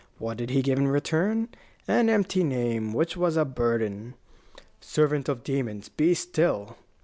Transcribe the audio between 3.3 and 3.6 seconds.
a